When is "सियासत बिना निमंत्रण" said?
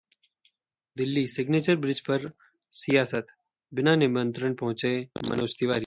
2.73-4.53